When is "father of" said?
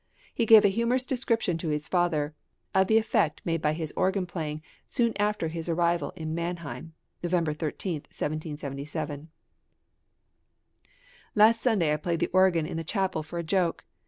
1.87-2.87